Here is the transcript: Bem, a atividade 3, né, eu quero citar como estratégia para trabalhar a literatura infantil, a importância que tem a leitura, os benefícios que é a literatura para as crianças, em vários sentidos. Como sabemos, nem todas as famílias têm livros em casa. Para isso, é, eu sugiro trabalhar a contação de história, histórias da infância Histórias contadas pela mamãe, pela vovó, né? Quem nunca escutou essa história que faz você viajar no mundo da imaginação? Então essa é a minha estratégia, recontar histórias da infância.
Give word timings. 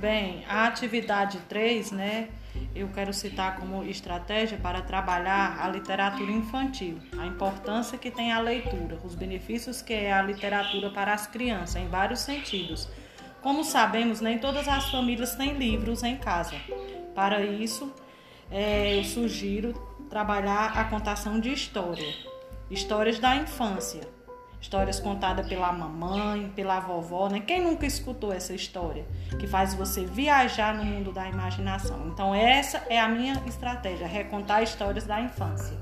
Bem, 0.00 0.46
a 0.48 0.66
atividade 0.66 1.38
3, 1.46 1.92
né, 1.92 2.30
eu 2.74 2.88
quero 2.88 3.12
citar 3.12 3.56
como 3.56 3.84
estratégia 3.84 4.56
para 4.56 4.80
trabalhar 4.80 5.62
a 5.62 5.68
literatura 5.68 6.32
infantil, 6.32 6.98
a 7.18 7.26
importância 7.26 7.98
que 7.98 8.10
tem 8.10 8.32
a 8.32 8.40
leitura, 8.40 8.98
os 9.04 9.14
benefícios 9.14 9.82
que 9.82 9.92
é 9.92 10.10
a 10.10 10.22
literatura 10.22 10.88
para 10.88 11.12
as 11.12 11.26
crianças, 11.26 11.76
em 11.76 11.86
vários 11.86 12.20
sentidos. 12.20 12.88
Como 13.42 13.62
sabemos, 13.62 14.22
nem 14.22 14.38
todas 14.38 14.66
as 14.68 14.90
famílias 14.90 15.34
têm 15.34 15.52
livros 15.58 16.02
em 16.02 16.16
casa. 16.16 16.56
Para 17.14 17.42
isso, 17.42 17.92
é, 18.50 18.96
eu 18.98 19.04
sugiro 19.04 19.74
trabalhar 20.08 20.78
a 20.78 20.84
contação 20.84 21.38
de 21.38 21.52
história, 21.52 22.14
histórias 22.70 23.18
da 23.18 23.36
infância 23.36 24.00
Histórias 24.60 25.00
contadas 25.00 25.48
pela 25.48 25.72
mamãe, 25.72 26.52
pela 26.54 26.80
vovó, 26.80 27.28
né? 27.28 27.40
Quem 27.40 27.62
nunca 27.62 27.86
escutou 27.86 28.32
essa 28.32 28.52
história 28.52 29.06
que 29.38 29.46
faz 29.46 29.74
você 29.74 30.04
viajar 30.04 30.74
no 30.74 30.84
mundo 30.84 31.12
da 31.12 31.26
imaginação? 31.26 32.08
Então 32.08 32.34
essa 32.34 32.84
é 32.88 33.00
a 33.00 33.08
minha 33.08 33.42
estratégia, 33.46 34.06
recontar 34.06 34.62
histórias 34.62 35.06
da 35.06 35.20
infância. 35.20 35.79